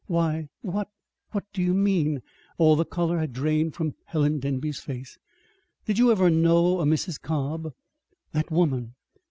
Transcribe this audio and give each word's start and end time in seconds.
"Why, 0.07 0.47
what 0.61 0.89
what 1.31 1.45
do 1.53 1.61
you 1.61 1.75
mean?" 1.75 2.23
All 2.57 2.75
the 2.75 2.85
color 2.85 3.19
had 3.19 3.33
drained 3.33 3.75
from 3.75 3.93
Helen 4.05 4.39
Denby's 4.39 4.79
face. 4.79 5.19
"Did 5.85 5.99
you 5.99 6.11
ever 6.11 6.31
know 6.31 6.79
a 6.79 6.85
Mrs. 6.85 7.21
Cobb?" 7.21 7.71
"That 8.31 8.49
woman! 8.49 8.95